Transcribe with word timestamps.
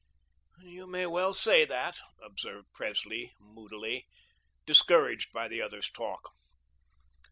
"You 0.63 0.87
may 0.87 1.05
well 1.05 1.31
say 1.31 1.63
that," 1.63 1.99
observed 2.23 2.73
Presley 2.73 3.35
moodily, 3.39 4.07
discouraged 4.65 5.31
by 5.31 5.47
the 5.47 5.61
other's 5.61 5.91
talk. 5.91 6.31